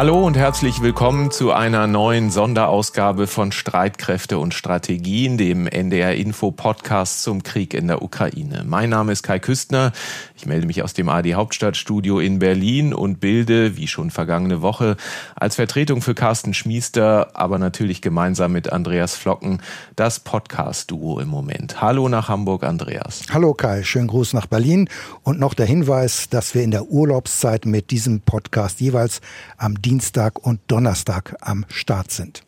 [0.00, 6.52] Hallo und herzlich willkommen zu einer neuen Sonderausgabe von Streitkräfte und Strategien, dem NDR Info
[6.52, 8.64] Podcast zum Krieg in der Ukraine.
[8.66, 9.92] Mein Name ist Kai Küstner.
[10.40, 14.96] Ich melde mich aus dem AD Hauptstadtstudio in Berlin und bilde, wie schon vergangene Woche,
[15.34, 19.60] als Vertretung für Carsten Schmiester, aber natürlich gemeinsam mit Andreas Flocken,
[19.96, 21.82] das Podcast-Duo im Moment.
[21.82, 23.24] Hallo nach Hamburg, Andreas.
[23.30, 24.88] Hallo Kai, schönen Gruß nach Berlin
[25.24, 29.20] und noch der Hinweis, dass wir in der Urlaubszeit mit diesem Podcast jeweils
[29.58, 32.44] am Dienstag und Donnerstag am Start sind.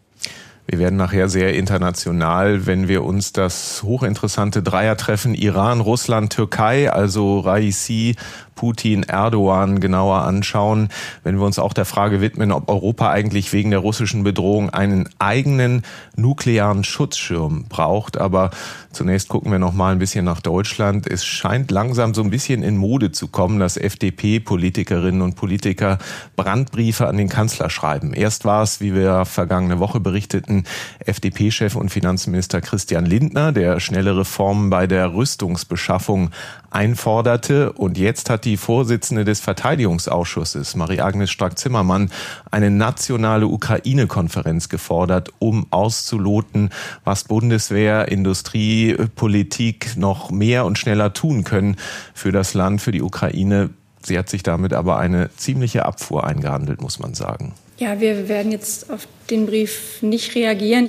[0.66, 7.41] Wir werden nachher sehr international, wenn wir uns das hochinteressante Dreiertreffen Iran, Russland, Türkei, also
[7.41, 8.16] Raisi,
[8.62, 10.89] Putin, Erdogan genauer anschauen,
[11.25, 15.09] wenn wir uns auch der Frage widmen, ob Europa eigentlich wegen der russischen Bedrohung einen
[15.19, 15.83] eigenen
[16.15, 18.19] nuklearen Schutzschirm braucht.
[18.19, 18.51] Aber
[18.93, 21.11] zunächst gucken wir noch mal ein bisschen nach Deutschland.
[21.11, 25.99] Es scheint langsam so ein bisschen in Mode zu kommen, dass FDP-Politikerinnen und Politiker
[26.37, 28.15] Brandbriefe an den Kanzler schreiben.
[28.15, 30.63] Erst war es, wie wir vergangene Woche berichteten,
[31.05, 36.30] FDP-Chef und Finanzminister Christian Lindner, der schnelle Reformen bei der Rüstungsbeschaffung
[36.71, 37.73] einforderte.
[37.73, 42.11] Und jetzt hat die Vorsitzende des Verteidigungsausschusses, Marie-Agnes Strack-Zimmermann,
[42.51, 46.71] eine nationale Ukraine-Konferenz gefordert, um auszuloten,
[47.05, 51.77] was Bundeswehr, Industrie, Politik noch mehr und schneller tun können
[52.15, 53.71] für das Land, für die Ukraine.
[54.03, 57.55] Sie hat sich damit aber eine ziemliche Abfuhr eingehandelt, muss man sagen.
[57.79, 60.89] Ja, wir werden jetzt auf den Brief nicht reagieren.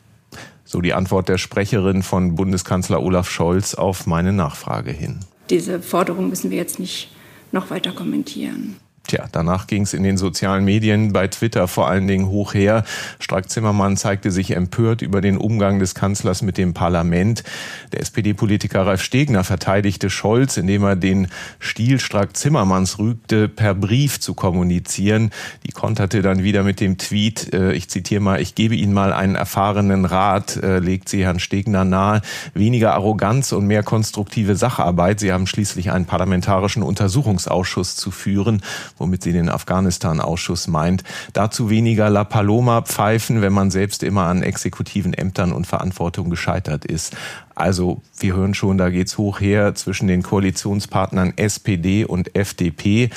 [0.65, 5.19] So die Antwort der Sprecherin von Bundeskanzler Olaf Scholz auf meine Nachfrage hin
[5.53, 7.09] diese Forderung müssen wir jetzt nicht
[7.53, 8.75] noch weiter kommentieren.
[9.05, 12.85] Tja, danach ging es in den sozialen Medien, bei Twitter vor allen Dingen hoch her.
[13.19, 17.43] Strack-Zimmermann zeigte sich empört über den Umgang des Kanzlers mit dem Parlament.
[17.91, 21.27] Der SPD-Politiker Ralf Stegner verteidigte Scholz, indem er den
[21.59, 25.31] Stil Strack-Zimmermanns rügte, per Brief zu kommunizieren.
[25.67, 29.11] Die konterte dann wieder mit dem Tweet, äh, ich zitiere mal, ich gebe Ihnen mal
[29.11, 32.21] einen erfahrenen Rat, äh, legt sie Herrn Stegner nahe.
[32.53, 35.19] Weniger Arroganz und mehr konstruktive Sacharbeit.
[35.19, 38.61] Sie haben schließlich einen parlamentarischen Untersuchungsausschuss zu führen
[38.97, 41.03] womit sie den Afghanistan-Ausschuss meint.
[41.33, 46.85] Dazu weniger La Paloma pfeifen, wenn man selbst immer an exekutiven Ämtern und Verantwortung gescheitert
[46.85, 47.15] ist.
[47.55, 53.09] Also wir hören schon, da geht's hoch her zwischen den Koalitionspartnern SPD und FDP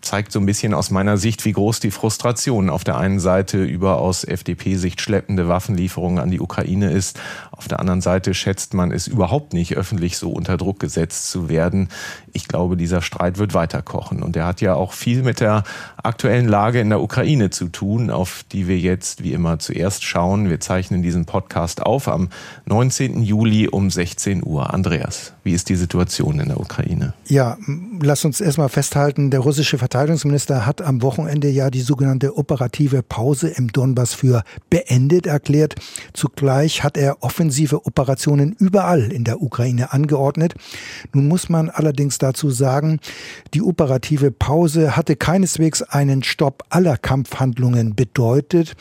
[0.00, 3.62] zeigt so ein bisschen aus meiner Sicht, wie groß die Frustration auf der einen Seite
[3.62, 7.20] über aus FDP-Sicht schleppende Waffenlieferungen an die Ukraine ist.
[7.60, 11.50] Auf der anderen Seite schätzt man es überhaupt nicht, öffentlich so unter Druck gesetzt zu
[11.50, 11.90] werden.
[12.32, 14.22] Ich glaube, dieser Streit wird weiterkochen.
[14.22, 15.64] Und er hat ja auch viel mit der
[16.02, 20.48] aktuellen Lage in der Ukraine zu tun, auf die wir jetzt wie immer zuerst schauen.
[20.48, 22.30] Wir zeichnen diesen Podcast auf am
[22.64, 23.22] 19.
[23.22, 24.72] Juli um 16 Uhr.
[24.72, 27.12] Andreas, wie ist die Situation in der Ukraine?
[27.26, 27.58] Ja,
[28.00, 33.48] lass uns erstmal festhalten, der russische Verteidigungsminister hat am Wochenende ja die sogenannte operative Pause
[33.48, 35.74] im Donbass für beendet erklärt.
[36.14, 40.54] Zugleich hat er offensive Operationen überall in der Ukraine angeordnet.
[41.12, 43.00] Nun muss man allerdings dazu sagen,
[43.54, 48.74] die operative Pause hatte keineswegs einen Stopp aller Kampfhandlungen bedeutet.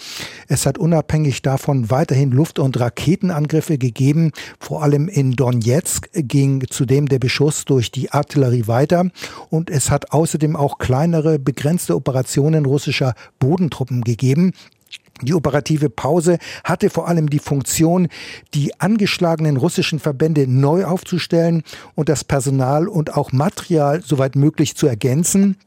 [0.48, 4.34] Es hat unabhängig davon weiterhin Luft- und Raketenangriffe gegeben.
[4.60, 9.10] Vor allem in Donetsk ging zudem der Beschuss durch die Artillerie weiter.
[9.50, 14.54] Und es hat außerdem auch kleinere, begrenzte Operationen russischer Bodentruppen gegeben.
[15.22, 18.08] Die operative Pause hatte vor allem die Funktion,
[18.54, 21.64] die angeschlagenen russischen Verbände neu aufzustellen
[21.96, 25.58] und das Personal und auch Material soweit möglich zu ergänzen.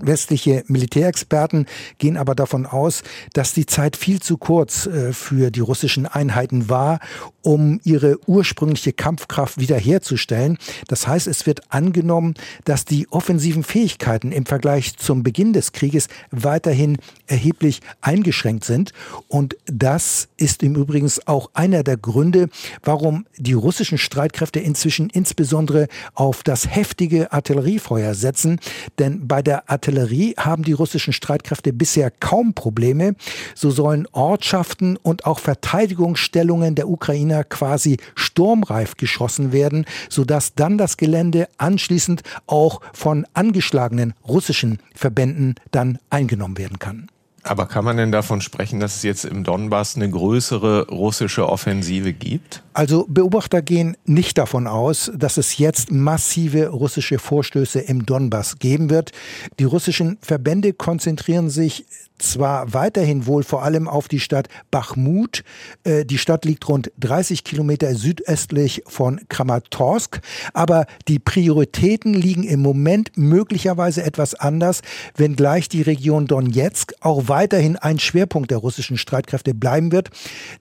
[0.00, 1.64] Westliche Militärexperten
[1.96, 3.02] gehen aber davon aus,
[3.32, 7.00] dass die Zeit viel zu kurz äh, für die russischen Einheiten war,
[7.40, 10.58] um ihre ursprüngliche Kampfkraft wiederherzustellen.
[10.88, 12.34] Das heißt, es wird angenommen,
[12.64, 18.92] dass die offensiven Fähigkeiten im Vergleich zum Beginn des Krieges weiterhin erheblich eingeschränkt sind.
[19.28, 22.48] Und das ist im Übrigen auch einer der Gründe,
[22.82, 28.60] warum die russischen Streitkräfte inzwischen insbesondere auf das heftige Artilleriefeuer setzen.
[28.98, 33.14] Denn bei der Artillerie Artillerie haben die russischen Streitkräfte bisher kaum Probleme.
[33.54, 40.96] So sollen Ortschaften und auch Verteidigungsstellungen der Ukrainer quasi sturmreif geschossen werden, sodass dann das
[40.96, 47.06] Gelände anschließend auch von angeschlagenen russischen Verbänden dann eingenommen werden kann.
[47.46, 52.12] Aber kann man denn davon sprechen, dass es jetzt im Donbass eine größere russische Offensive
[52.12, 52.64] gibt?
[52.72, 58.90] Also Beobachter gehen nicht davon aus, dass es jetzt massive russische Vorstöße im Donbass geben
[58.90, 59.12] wird.
[59.60, 61.86] Die russischen Verbände konzentrieren sich
[62.18, 65.44] zwar weiterhin wohl vor allem auf die Stadt Bachmut.
[65.84, 70.20] Äh, die Stadt liegt rund 30 Kilometer südöstlich von Kramatorsk,
[70.52, 74.82] aber die Prioritäten liegen im Moment möglicherweise etwas anders,
[75.16, 80.10] wenngleich die Region Donetsk auch weiterhin ein Schwerpunkt der russischen Streitkräfte bleiben wird.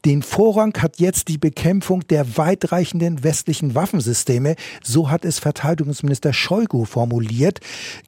[0.03, 4.55] Den Vorrang hat jetzt die Bekämpfung der weitreichenden westlichen Waffensysteme.
[4.83, 7.59] So hat es Verteidigungsminister Shoigu formuliert.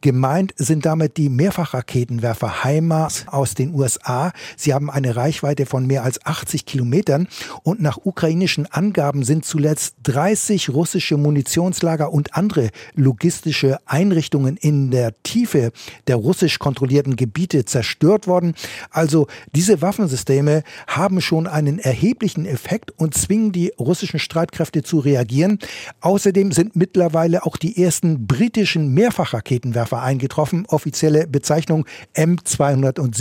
[0.02, 4.32] Gemeint sind damit die Mehrfachraketenwerfer HIMARS aus den USA.
[4.56, 7.28] Sie haben eine Reichweite von mehr als 80 Kilometern
[7.64, 15.14] und nach ukrainischen Angaben sind zuletzt 30 russische Munitionslager und andere logistische Einrichtungen in der
[15.24, 15.72] Tiefe
[16.08, 18.56] der russisch kontrollierten Gebiete zerstört worden.
[18.90, 25.60] Also diese Waffensysteme haben schon einen erheblichen Effekt und zwingen die russischen Streitkräfte zu reagieren.
[26.02, 30.66] Außerdem sind mittlerweile auch die ersten britischen Mehrfachraketenwerfer eingetroffen.
[30.68, 31.86] Offizielle Bezeichnung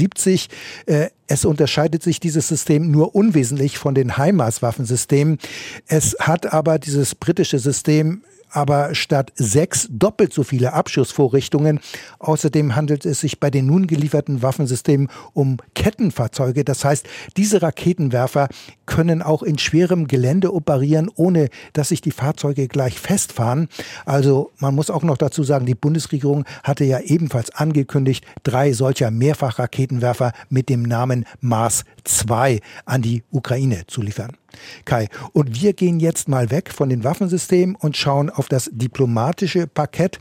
[0.07, 0.49] M270.
[0.87, 5.39] Äh, es unterscheidet sich dieses System nur unwesentlich von den HIMARS-Waffensystemen.
[5.87, 11.81] Es hat aber dieses britische System aber statt sechs doppelt so viele Abschussvorrichtungen.
[12.19, 16.65] Außerdem handelt es sich bei den nun gelieferten Waffensystemen um Kettenfahrzeuge.
[16.65, 17.07] Das heißt,
[17.37, 18.49] diese Raketenwerfer
[18.87, 23.69] können auch in schwerem Gelände operieren, ohne dass sich die Fahrzeuge gleich festfahren.
[24.05, 29.11] Also man muss auch noch dazu sagen, die Bundesregierung hatte ja ebenfalls angekündigt, drei solcher
[29.11, 34.37] Mehrfachraketenwerfer mit dem Namen Mars 2 an die Ukraine zu liefern.
[34.85, 39.67] Kai, und wir gehen jetzt mal weg von den Waffensystemen und schauen auf das diplomatische
[39.67, 40.19] Parkett.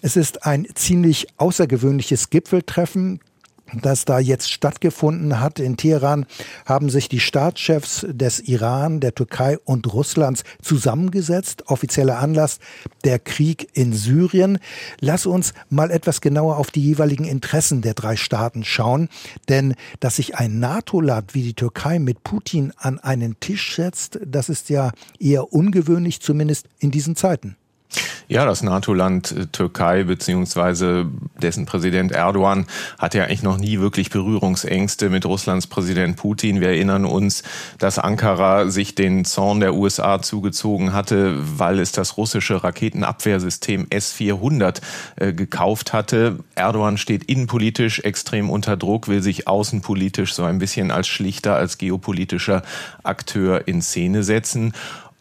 [0.00, 3.20] Es ist ein ziemlich außergewöhnliches Gipfeltreffen
[3.72, 6.26] das da jetzt stattgefunden hat in Teheran,
[6.66, 11.64] haben sich die Staatschefs des Iran, der Türkei und Russlands zusammengesetzt.
[11.66, 12.58] Offizieller Anlass
[13.04, 14.58] der Krieg in Syrien.
[15.00, 19.08] Lass uns mal etwas genauer auf die jeweiligen Interessen der drei Staaten schauen.
[19.48, 24.48] Denn dass sich ein NATO-Land wie die Türkei mit Putin an einen Tisch setzt, das
[24.48, 27.56] ist ja eher ungewöhnlich, zumindest in diesen Zeiten.
[28.26, 31.06] Ja, das NATO-Land äh, Türkei beziehungsweise
[31.40, 32.66] dessen Präsident Erdogan
[32.98, 36.60] hat ja eigentlich noch nie wirklich Berührungsängste mit Russlands Präsident Putin.
[36.60, 37.42] Wir erinnern uns,
[37.78, 44.80] dass Ankara sich den Zorn der USA zugezogen hatte, weil es das russische Raketenabwehrsystem S-400
[45.16, 46.38] äh, gekauft hatte.
[46.54, 51.76] Erdogan steht innenpolitisch extrem unter Druck, will sich außenpolitisch so ein bisschen als schlichter, als
[51.76, 52.62] geopolitischer
[53.02, 54.72] Akteur in Szene setzen.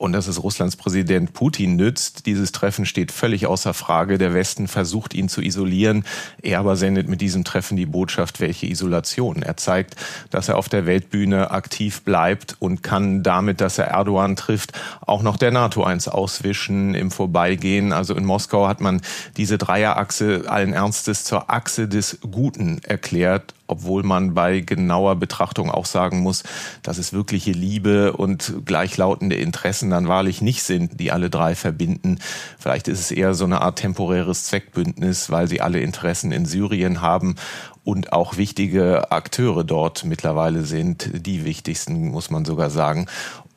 [0.04, 4.18] Und dass es Russlands Präsident Putin nützt, dieses Treffen steht völlig außer Frage.
[4.18, 6.04] Der Westen versucht ihn zu isolieren.
[6.42, 9.42] Er aber sendet mit diesem Treffen die Botschaft, welche Isolation.
[9.44, 9.96] Er zeigt,
[10.30, 15.24] dass er auf der Weltbühne aktiv bleibt und kann damit, dass er Erdogan trifft, auch
[15.24, 17.94] noch der NATO eins auswischen im Vorbeigehen.
[17.94, 19.00] Also in Moskau hat man
[19.38, 25.88] diese Dreierachse allen Ernstes zur Achse des Guten erklärt obwohl man bei genauer Betrachtung auch
[25.88, 26.44] sagen muss,
[26.84, 32.20] dass es wirkliche Liebe und gleichlautende Interessen dann wahrlich nicht sind, die alle drei verbinden.
[32.60, 37.02] Vielleicht ist es eher so eine Art temporäres Zweckbündnis, weil sie alle Interessen in Syrien
[37.02, 37.36] haben
[37.84, 43.08] und auch wichtige Akteure dort mittlerweile sind, die wichtigsten, muss man sogar sagen.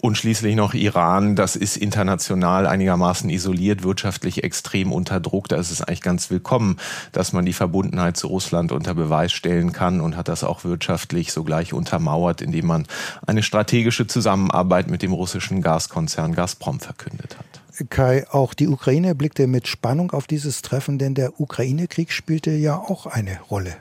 [0.06, 5.48] Und schließlich noch Iran, das ist international einigermaßen isoliert, wirtschaftlich extrem unter Druck.
[5.48, 6.76] Da ist es eigentlich ganz willkommen,
[7.10, 11.32] dass man die Verbundenheit zu Russland unter Beweis stellen kann und hat das auch wirtschaftlich
[11.32, 12.86] sogleich untermauert, indem man
[13.26, 17.88] eine strategische Zusammenarbeit mit dem russischen Gaskonzern Gazprom verkündet hat.
[17.90, 22.76] Kai, auch die Ukraine blickte mit Spannung auf dieses Treffen, denn der Ukraine-Krieg spielte ja
[22.76, 23.74] auch eine Rolle.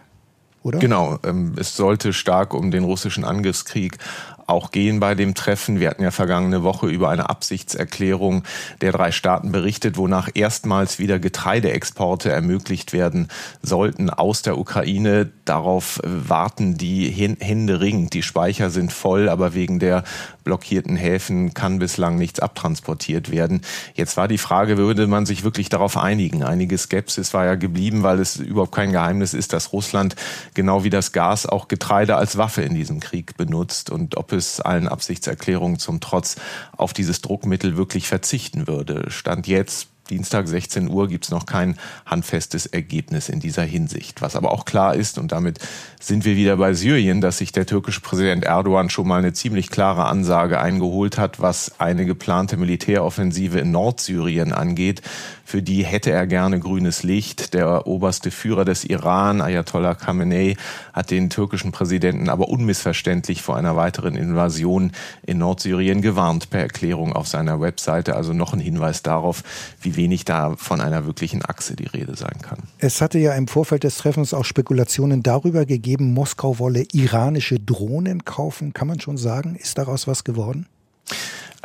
[0.65, 0.79] Oder?
[0.79, 3.99] Genau, ähm, es sollte stark um den russischen Angriffskrieg
[4.47, 5.79] auch gehen bei dem Treffen.
[5.79, 8.43] Wir hatten ja vergangene Woche über eine Absichtserklärung
[8.81, 13.27] der drei Staaten berichtet, wonach erstmals wieder Getreideexporte ermöglicht werden
[13.61, 15.29] sollten aus der Ukraine.
[15.45, 18.13] Darauf warten die Hände ringend.
[18.13, 20.03] Die Speicher sind voll, aber wegen der
[20.43, 23.61] blockierten Häfen kann bislang nichts abtransportiert werden.
[23.95, 26.43] Jetzt war die Frage, würde man sich wirklich darauf einigen?
[26.43, 30.15] Einige Skepsis war ja geblieben, weil es überhaupt kein Geheimnis ist, dass Russland
[30.53, 34.61] genau wie das Gas auch Getreide als Waffe in diesem Krieg benutzt und ob es
[34.61, 36.35] allen Absichtserklärungen zum Trotz
[36.77, 39.09] auf dieses Druckmittel wirklich verzichten würde.
[39.09, 44.21] Stand jetzt Dienstag 16 Uhr gibt es noch kein handfestes Ergebnis in dieser Hinsicht.
[44.21, 45.59] Was aber auch klar ist, und damit
[45.99, 49.71] sind wir wieder bei Syrien, dass sich der türkische Präsident Erdogan schon mal eine ziemlich
[49.71, 55.01] klare Ansage eingeholt hat, was eine geplante Militäroffensive in Nordsyrien angeht.
[55.47, 57.53] Für die hätte er gerne grünes Licht.
[57.53, 60.57] Der oberste Führer des Iran, Ayatollah Khamenei,
[60.91, 64.91] hat den türkischen Präsidenten aber unmissverständlich vor einer weiteren Invasion
[65.23, 68.15] in Nordsyrien gewarnt per Erklärung auf seiner Webseite.
[68.15, 69.43] Also noch ein Hinweis darauf,
[69.81, 72.59] wie wenig da von einer wirklichen Achse die Rede sein kann.
[72.77, 78.25] Es hatte ja im Vorfeld des Treffens auch Spekulationen darüber gegeben, Moskau wolle iranische Drohnen
[78.25, 78.73] kaufen.
[78.73, 80.67] Kann man schon sagen, ist daraus was geworden?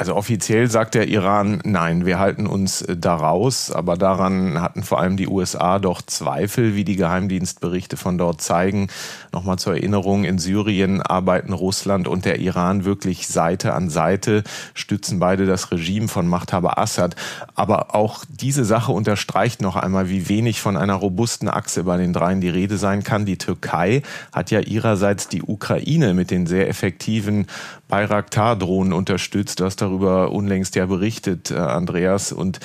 [0.01, 4.99] Also offiziell sagt der Iran, nein, wir halten uns äh, daraus, aber daran hatten vor
[4.99, 8.89] allem die USA doch Zweifel, wie die Geheimdienstberichte von dort zeigen.
[9.31, 14.43] Nochmal zur Erinnerung, in Syrien arbeiten Russland und der Iran wirklich Seite an Seite,
[14.73, 17.15] stützen beide das Regime von Machthaber Assad.
[17.55, 22.15] Aber auch diese Sache unterstreicht noch einmal, wie wenig von einer robusten Achse bei den
[22.15, 23.27] dreien die Rede sein kann.
[23.27, 24.01] Die Türkei
[24.33, 27.49] hat ja ihrerseits die Ukraine mit den sehr effektiven
[27.91, 29.61] Bayraktar-Drohnen unterstützt.
[29.61, 32.61] Du hast darüber unlängst ja berichtet, äh, Andreas, und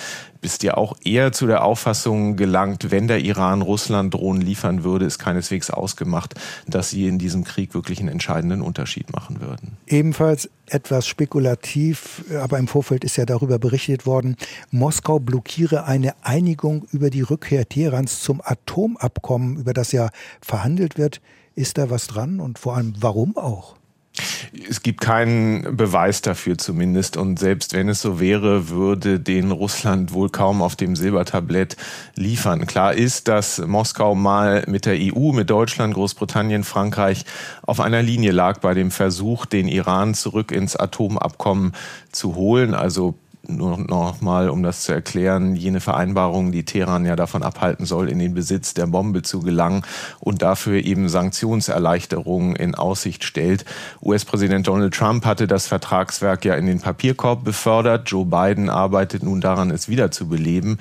[0.46, 5.05] bist ja auch eher zu der Auffassung gelangt, wenn der Iran Russland Drohnen liefern würde,
[5.05, 6.36] ist keineswegs ausgemacht,
[6.67, 9.77] dass sie in diesem Krieg wirklich einen entscheidenden Unterschied machen würden.
[9.88, 14.36] Ebenfalls etwas spekulativ, aber im Vorfeld ist ja darüber berichtet worden,
[14.70, 20.10] Moskau blockiere eine Einigung über die Rückkehr Teherans zum Atomabkommen, über das ja
[20.41, 21.22] verhandelt wird.
[21.55, 23.77] Ist da was dran und vor allem warum auch?
[24.69, 27.17] Es gibt keinen Beweis dafür zumindest.
[27.17, 31.75] Und selbst wenn es so wäre, würde den Russland wohl kaum auf dem Silbertablett
[32.15, 32.65] liefern.
[32.65, 37.25] Klar ist, dass Moskau mal mit der EU, mit Deutschland, Großbritannien, Frankreich
[37.63, 41.74] auf einer Linie lag bei dem Versuch, den Iran zurück ins Atomabkommen
[42.12, 42.74] zu holen.
[42.74, 43.15] Also
[43.49, 48.09] nur noch mal, um das zu erklären, jene Vereinbarung, die Teheran ja davon abhalten soll,
[48.09, 49.83] in den Besitz der Bombe zu gelangen
[50.19, 53.65] und dafür eben Sanktionserleichterungen in Aussicht stellt.
[54.01, 58.09] US-Präsident Donald Trump hatte das Vertragswerk ja in den Papierkorb befördert.
[58.09, 60.77] Joe Biden arbeitet nun daran, es wieder zu beleben.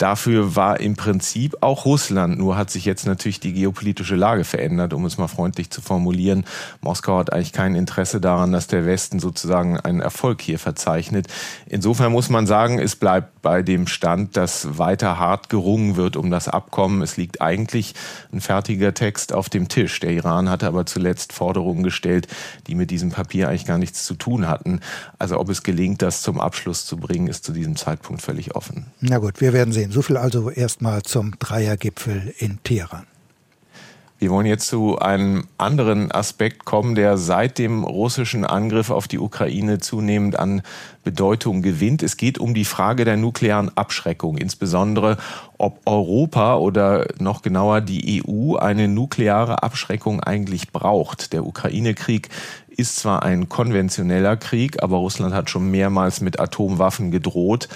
[0.00, 2.38] Dafür war im Prinzip auch Russland.
[2.38, 6.46] Nur hat sich jetzt natürlich die geopolitische Lage verändert, um es mal freundlich zu formulieren.
[6.80, 11.26] Moskau hat eigentlich kein Interesse daran, dass der Westen sozusagen einen Erfolg hier verzeichnet.
[11.66, 16.30] Insofern muss man sagen, es bleibt bei dem Stand, dass weiter hart gerungen wird um
[16.30, 17.02] das Abkommen.
[17.02, 17.94] Es liegt eigentlich
[18.32, 20.00] ein fertiger Text auf dem Tisch.
[20.00, 22.26] Der Iran hatte aber zuletzt Forderungen gestellt,
[22.68, 24.80] die mit diesem Papier eigentlich gar nichts zu tun hatten.
[25.18, 28.86] Also ob es gelingt, das zum Abschluss zu bringen, ist zu diesem Zeitpunkt völlig offen.
[29.00, 29.89] Na gut, wir werden sehen.
[29.92, 33.06] So viel also erstmal zum Dreiergipfel in Teheran.
[34.20, 39.18] Wir wollen jetzt zu einem anderen Aspekt kommen, der seit dem russischen Angriff auf die
[39.18, 40.62] Ukraine zunehmend an
[41.02, 42.04] Bedeutung gewinnt.
[42.04, 45.16] Es geht um die Frage der nuklearen Abschreckung, insbesondere
[45.58, 51.32] ob Europa oder noch genauer die EU eine nukleare Abschreckung eigentlich braucht.
[51.32, 52.28] Der Ukraine-Krieg
[52.68, 57.68] ist zwar ein konventioneller Krieg, aber Russland hat schon mehrmals mit Atomwaffen gedroht.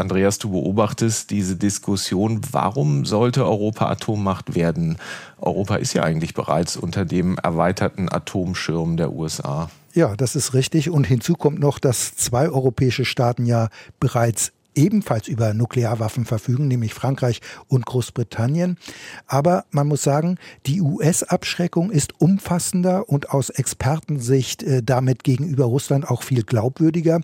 [0.00, 2.40] Andreas, du beobachtest diese Diskussion.
[2.50, 4.98] Warum sollte Europa Atommacht werden?
[5.38, 9.70] Europa ist ja eigentlich bereits unter dem erweiterten Atomschirm der USA.
[9.92, 10.90] Ja, das ist richtig.
[10.90, 16.94] Und hinzu kommt noch, dass zwei europäische Staaten ja bereits ebenfalls über Nuklearwaffen verfügen, nämlich
[16.94, 18.78] Frankreich und Großbritannien.
[19.26, 26.08] Aber man muss sagen, die US-Abschreckung ist umfassender und aus Expertensicht äh, damit gegenüber Russland
[26.08, 27.20] auch viel glaubwürdiger.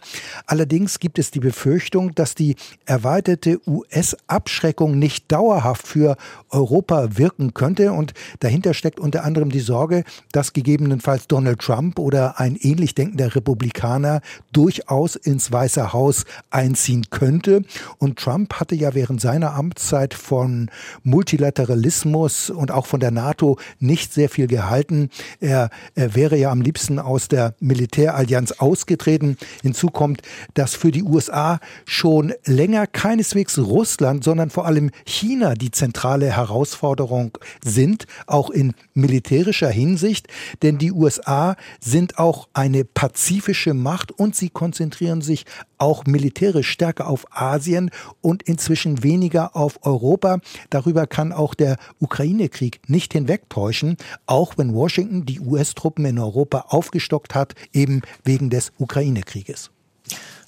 [0.46, 6.16] Allerdings gibt es die Befürchtung, dass die erweiterte US-Abschreckung nicht dauerhaft für
[6.50, 7.92] Europa wirken könnte.
[7.92, 13.34] Und dahinter steckt unter anderem die Sorge, dass gegebenenfalls Donald Trump oder ein ähnlich denkender
[13.34, 14.20] Republikaner
[14.52, 17.62] durchaus ins Weiße Haus einziehen könnte könnte.
[17.98, 20.70] Und Trump hatte ja während seiner Amtszeit von
[21.02, 25.10] Multilateralismus und auch von der NATO nicht sehr viel gehalten.
[25.40, 29.36] Er, er wäre ja am liebsten aus der Militärallianz ausgetreten.
[29.62, 30.22] Hinzu kommt,
[30.54, 37.36] dass für die USA schon länger keineswegs Russland, sondern vor allem China die zentrale Herausforderung
[37.62, 40.28] sind, auch in militärischer Hinsicht.
[40.62, 45.44] Denn die USA sind auch eine pazifische Macht und sie konzentrieren sich
[45.78, 47.90] auch militärisch stärker auf Asien
[48.20, 50.38] und inzwischen weniger auf Europa.
[50.70, 57.34] Darüber kann auch der Ukraine-Krieg nicht hinwegtäuschen, auch wenn Washington die US-Truppen in Europa aufgestockt
[57.34, 59.70] hat, eben wegen des Ukraine-Krieges.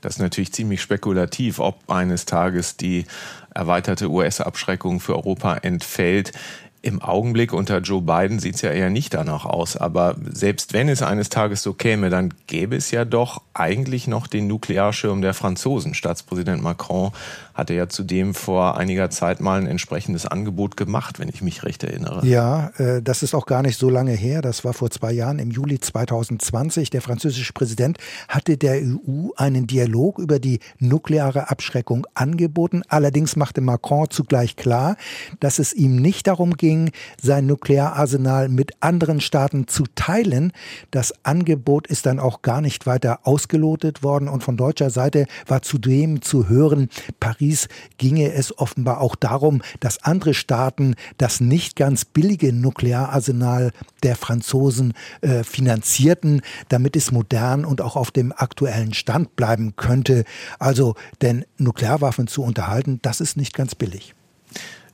[0.01, 3.05] Das ist natürlich ziemlich spekulativ, ob eines Tages die
[3.53, 6.33] erweiterte US-Abschreckung für Europa entfällt.
[6.81, 9.77] Im Augenblick unter Joe Biden sieht es ja eher nicht danach aus.
[9.77, 14.29] Aber selbst wenn es eines Tages so käme, dann gäbe es ja doch eigentlich noch
[14.29, 15.95] den Nuklearschirm der Franzosen.
[15.95, 17.11] Staatspräsident Macron
[17.55, 21.83] hatte ja zudem vor einiger Zeit mal ein entsprechendes Angebot gemacht, wenn ich mich recht
[21.83, 22.25] erinnere.
[22.25, 24.41] Ja, äh, das ist auch gar nicht so lange her.
[24.41, 26.91] Das war vor zwei Jahren im Juli 2020.
[26.91, 32.83] Der französische Präsident hatte der EU einen Dialog über die nukleare Abschreckung angeboten.
[32.87, 34.97] Allerdings machte Macron zugleich klar,
[35.41, 40.53] dass es ihm nicht darum geht, ging, sein Nukleararsenal mit anderen Staaten zu teilen.
[40.91, 45.63] Das Angebot ist dann auch gar nicht weiter ausgelotet worden und von deutscher Seite war
[45.63, 52.05] zudem zu hören, Paris ginge es offenbar auch darum, dass andere Staaten das nicht ganz
[52.05, 53.73] billige Nukleararsenal
[54.03, 60.25] der Franzosen äh, finanzierten, damit es modern und auch auf dem aktuellen Stand bleiben könnte.
[60.59, 64.15] Also, denn Nuklearwaffen zu unterhalten, das ist nicht ganz billig.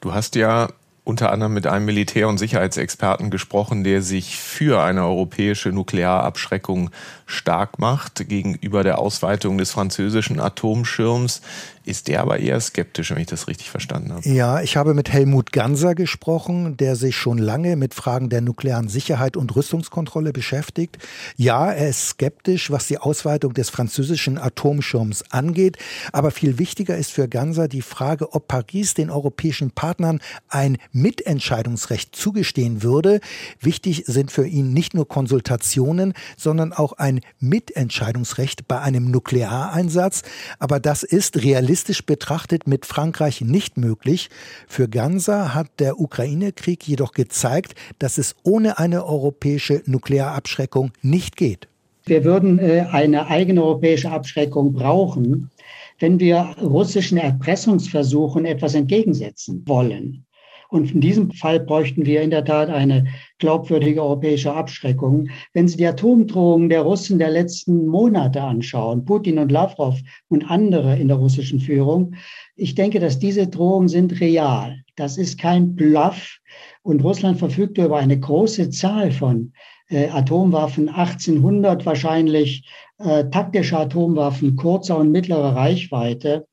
[0.00, 0.69] Du hast ja
[1.04, 6.90] unter anderem mit einem Militär- und Sicherheitsexperten gesprochen, der sich für eine europäische Nuklearabschreckung
[7.26, 11.42] stark macht gegenüber der Ausweitung des französischen Atomschirms
[11.84, 14.28] ist der aber eher skeptisch, wenn ich das richtig verstanden habe.
[14.28, 18.88] Ja, ich habe mit Helmut Ganser gesprochen, der sich schon lange mit Fragen der nuklearen
[18.88, 20.99] Sicherheit und Rüstungskontrolle beschäftigt.
[21.37, 25.76] Ja, er ist skeptisch, was die Ausweitung des französischen Atomschirms angeht.
[26.12, 32.17] Aber viel wichtiger ist für Ganser die Frage, ob Paris den europäischen Partnern ein Mitentscheidungsrecht
[32.17, 33.21] zugestehen würde.
[33.61, 40.23] Wichtig sind für ihn nicht nur Konsultationen, sondern auch ein Mitentscheidungsrecht bei einem Nukleareinsatz.
[40.59, 44.31] Aber das ist realistisch betrachtet mit Frankreich nicht möglich.
[44.67, 51.69] Für Ganser hat der Ukraine-Krieg jedoch gezeigt, dass es ohne eine europäische Nuklearabschreckung nicht geht.
[52.07, 55.51] Wir würden äh, eine eigene europäische Abschreckung brauchen,
[55.99, 60.27] wenn wir russischen Erpressungsversuchen etwas entgegensetzen wollen.
[60.75, 63.04] Und in diesem Fall bräuchten wir in der Tat eine
[63.38, 65.28] glaubwürdige europäische Abschreckung.
[65.52, 69.95] Wenn Sie die Atomdrohungen der Russen der letzten Monate anschauen, Putin und Lavrov
[70.26, 72.16] und andere in der russischen Führung,
[72.57, 74.83] ich denke, dass diese Drohungen sind real.
[74.97, 76.40] Das ist kein Bluff.
[76.83, 79.52] Und Russland verfügt über eine große Zahl von
[79.90, 86.49] äh, Atomwaffen, 1800 wahrscheinlich äh, taktische Atomwaffen kurzer und mittlerer Reichweite.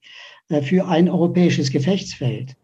[0.52, 2.56] Äh, für ein europäisches Gefechtsfeld.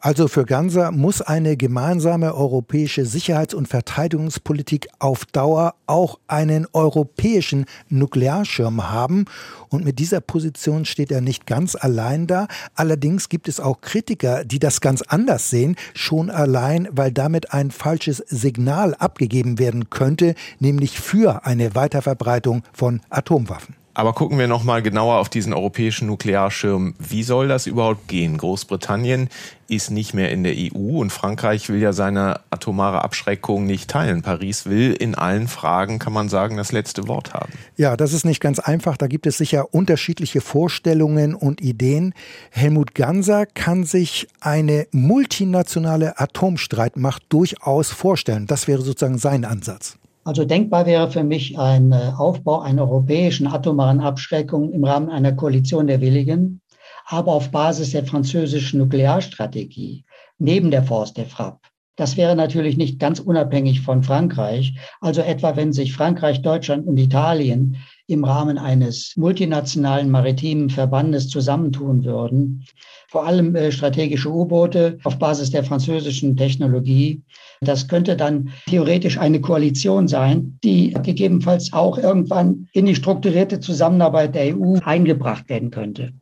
[0.00, 7.66] Also für Ganser muss eine gemeinsame europäische Sicherheits- und Verteidigungspolitik auf Dauer auch einen europäischen
[7.88, 9.26] Nuklearschirm haben.
[9.68, 12.48] Und mit dieser Position steht er nicht ganz allein da.
[12.74, 17.70] Allerdings gibt es auch Kritiker, die das ganz anders sehen, schon allein, weil damit ein
[17.70, 23.85] falsches Signal abgegeben werden könnte, nämlich für eine Weiterverbreitung von Atomwaffen.
[23.96, 26.94] Aber gucken wir noch mal genauer auf diesen europäischen Nuklearschirm.
[26.98, 28.36] Wie soll das überhaupt gehen?
[28.36, 29.30] Großbritannien
[29.68, 34.20] ist nicht mehr in der EU und Frankreich will ja seine atomare Abschreckung nicht teilen.
[34.20, 37.50] Paris will in allen Fragen, kann man sagen, das letzte Wort haben.
[37.78, 38.98] Ja, das ist nicht ganz einfach.
[38.98, 42.12] Da gibt es sicher unterschiedliche Vorstellungen und Ideen.
[42.50, 48.46] Helmut Ganser kann sich eine multinationale Atomstreitmacht durchaus vorstellen.
[48.46, 49.96] Das wäre sozusagen sein Ansatz.
[50.26, 55.32] Also denkbar wäre für mich ein äh, Aufbau einer europäischen atomaren Abschreckung im Rahmen einer
[55.32, 56.60] Koalition der Willigen,
[57.04, 60.04] aber auf Basis der französischen Nuklearstrategie,
[60.38, 61.60] neben der Force der Frappe.
[61.94, 64.74] Das wäre natürlich nicht ganz unabhängig von Frankreich.
[65.00, 67.76] Also etwa, wenn sich Frankreich, Deutschland und Italien
[68.08, 72.64] im Rahmen eines multinationalen maritimen Verbandes zusammentun würden,
[73.08, 77.22] vor allem äh, strategische U-Boote auf Basis der französischen Technologie.
[77.60, 84.34] Das könnte dann theoretisch eine Koalition sein, die gegebenenfalls auch irgendwann in die strukturierte Zusammenarbeit
[84.34, 86.12] der EU eingebracht werden könnte.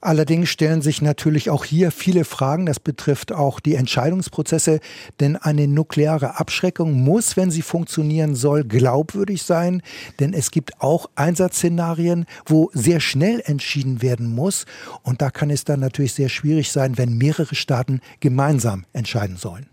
[0.00, 2.66] Allerdings stellen sich natürlich auch hier viele Fragen.
[2.66, 4.80] Das betrifft auch die Entscheidungsprozesse,
[5.20, 9.82] denn eine nukleare Abschreckung muss, wenn sie funktionieren soll, glaubwürdig sein,
[10.20, 14.66] denn es gibt auch Einsatzszenarien, wo sehr schnell entschieden werden muss
[15.02, 19.66] und da kann es dann natürlich sehr schwierig sein, wenn mehrere Staaten gemeinsam entscheiden sollen.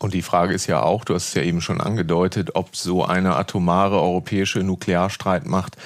[0.00, 3.04] Und die Frage ist ja auch, du hast es ja eben schon angedeutet, ob so
[3.04, 5.76] eine atomare europäische Nuklearstreitmacht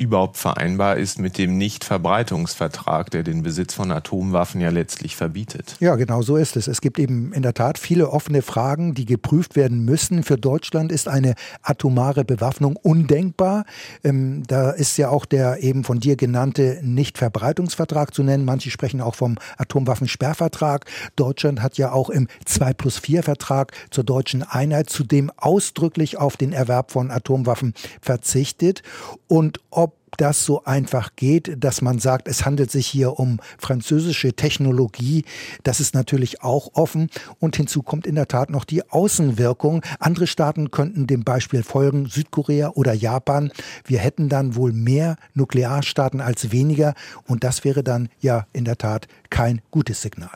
[0.00, 5.76] überhaupt vereinbar ist mit dem Nichtverbreitungsvertrag, der den Besitz von Atomwaffen ja letztlich verbietet.
[5.78, 6.68] Ja, genau so ist es.
[6.68, 10.22] Es gibt eben in der Tat viele offene Fragen, die geprüft werden müssen.
[10.22, 13.66] Für Deutschland ist eine atomare Bewaffnung undenkbar.
[14.02, 18.46] Ähm, da ist ja auch der eben von dir genannte Nichtverbreitungsvertrag zu nennen.
[18.46, 20.86] Manche sprechen auch vom Atomwaffensperrvertrag.
[21.16, 26.38] Deutschland hat ja auch im 2 plus 4 Vertrag zur deutschen Einheit zudem ausdrücklich auf
[26.38, 28.82] den Erwerb von Atomwaffen verzichtet.
[29.28, 34.32] Und ob das so einfach geht, dass man sagt, es handelt sich hier um französische
[34.34, 35.24] Technologie.
[35.62, 37.08] Das ist natürlich auch offen.
[37.38, 39.82] Und hinzu kommt in der Tat noch die Außenwirkung.
[39.98, 43.50] Andere Staaten könnten dem Beispiel folgen, Südkorea oder Japan.
[43.84, 46.94] Wir hätten dann wohl mehr Nuklearstaaten als weniger.
[47.26, 50.30] Und das wäre dann ja in der Tat kein gutes Signal.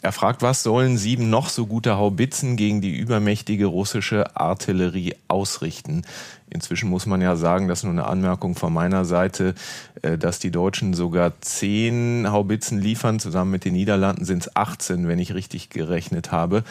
[0.01, 6.03] Er fragt, was sollen sieben noch so gute Haubitzen gegen die übermächtige russische Artillerie ausrichten?
[6.49, 9.55] Inzwischen muss man ja sagen, das ist nur eine Anmerkung von meiner Seite,
[10.03, 13.19] äh, dass die Deutschen sogar zehn Haubitzen liefern.
[13.19, 16.63] Zusammen mit den Niederlanden sind es 18, wenn ich richtig gerechnet habe.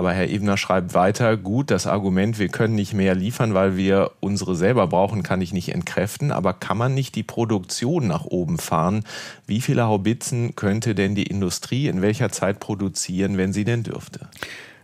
[0.00, 4.12] Aber Herr Ebner schreibt weiter, gut, das Argument, wir können nicht mehr liefern, weil wir
[4.20, 6.32] unsere selber brauchen, kann ich nicht entkräften.
[6.32, 9.04] Aber kann man nicht die Produktion nach oben fahren?
[9.46, 14.30] Wie viele Haubitzen könnte denn die Industrie in welcher Zeit produzieren, wenn sie denn dürfte?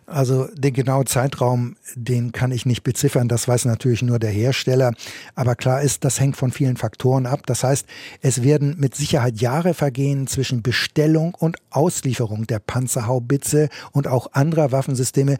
[0.06, 4.92] Also den genauen Zeitraum, den kann ich nicht beziffern, das weiß natürlich nur der Hersteller.
[5.34, 7.40] Aber klar ist, das hängt von vielen Faktoren ab.
[7.46, 7.86] Das heißt,
[8.20, 14.70] es werden mit Sicherheit Jahre vergehen zwischen Bestellung und Auslieferung der Panzerhaubitze und auch anderer
[14.70, 15.38] Waffensysteme.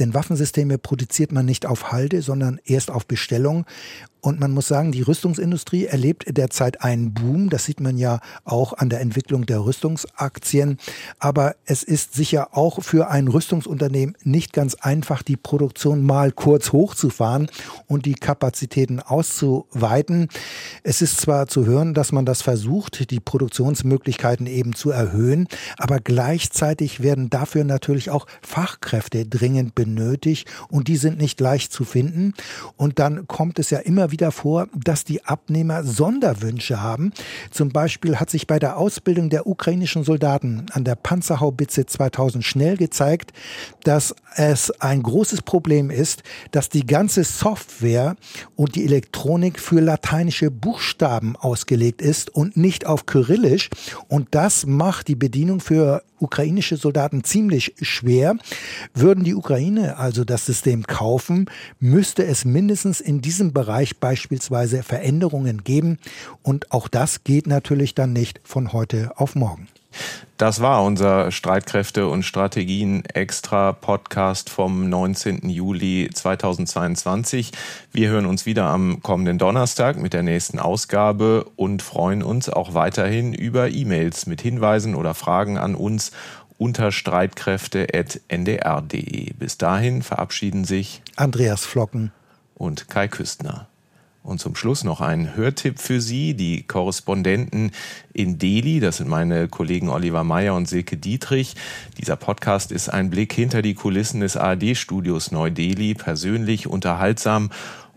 [0.00, 3.66] Denn Waffensysteme produziert man nicht auf Halde, sondern erst auf Bestellung.
[4.26, 7.48] Und man muss sagen, die Rüstungsindustrie erlebt derzeit einen Boom.
[7.48, 10.78] Das sieht man ja auch an der Entwicklung der Rüstungsaktien.
[11.20, 16.72] Aber es ist sicher auch für ein Rüstungsunternehmen nicht ganz einfach, die Produktion mal kurz
[16.72, 17.46] hochzufahren
[17.86, 20.26] und die Kapazitäten auszuweiten.
[20.82, 25.46] Es ist zwar zu hören, dass man das versucht, die Produktionsmöglichkeiten eben zu erhöhen,
[25.78, 31.84] aber gleichzeitig werden dafür natürlich auch Fachkräfte dringend benötigt und die sind nicht leicht zu
[31.84, 32.34] finden.
[32.76, 37.12] Und dann kommt es ja immer wieder wieder vor, dass die Abnehmer Sonderwünsche haben.
[37.50, 42.78] Zum Beispiel hat sich bei der Ausbildung der ukrainischen Soldaten an der Panzerhaubitze 2000 schnell
[42.78, 43.34] gezeigt,
[43.84, 48.16] dass es ein großes Problem ist, dass die ganze Software
[48.54, 53.68] und die Elektronik für lateinische Buchstaben ausgelegt ist und nicht auf Kyrillisch.
[54.08, 58.36] Und das macht die Bedienung für ukrainische Soldaten ziemlich schwer.
[58.94, 65.64] Würden die Ukraine also das System kaufen, müsste es mindestens in diesem Bereich beispielsweise Veränderungen
[65.64, 65.98] geben.
[66.42, 69.68] Und auch das geht natürlich dann nicht von heute auf morgen.
[70.36, 75.48] Das war unser Streitkräfte und Strategien extra Podcast vom 19.
[75.48, 77.52] Juli 2022.
[77.92, 82.74] Wir hören uns wieder am kommenden Donnerstag mit der nächsten Ausgabe und freuen uns auch
[82.74, 86.12] weiterhin über E-Mails mit Hinweisen oder Fragen an uns
[86.58, 89.32] unter streitkräfte.ndr.de.
[89.32, 92.12] Bis dahin verabschieden sich Andreas Flocken
[92.54, 93.68] und Kai Küstner.
[94.26, 96.34] Und zum Schluss noch ein Hörtipp für Sie.
[96.34, 97.70] Die Korrespondenten
[98.12, 101.54] in Delhi, das sind meine Kollegen Oliver Meyer und Silke Dietrich.
[101.96, 107.50] Dieser Podcast ist ein Blick hinter die Kulissen des ARD-Studios Neu-Delhi, persönlich, unterhaltsam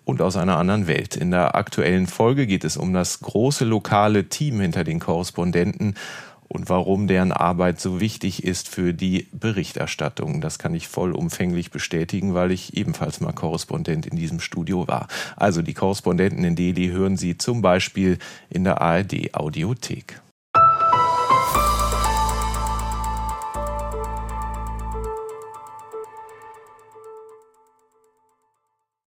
[0.06, 1.16] und aus einer anderen Welt.
[1.16, 5.96] In der aktuellen Folge geht es um das große lokale Team hinter den Korrespondenten
[6.50, 10.42] und warum deren Arbeit so wichtig ist für die Berichterstattung.
[10.42, 15.08] Das kann ich vollumfänglich bestätigen, weil ich ebenfalls mal Korrespondent in diesem Studio war.
[15.38, 18.18] Also die Korrespondenten in Delhi hören Sie zum Beispiel
[18.50, 20.22] in der ARD Audiothek.